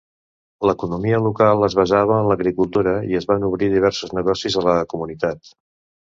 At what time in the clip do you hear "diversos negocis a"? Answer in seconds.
3.73-4.65